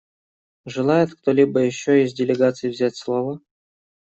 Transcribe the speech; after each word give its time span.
Желает 0.65 1.13
кто-либо 1.13 1.59
еще 1.59 2.03
из 2.03 2.15
делегаций 2.15 2.71
взять 2.71 2.97
слово? 2.97 3.39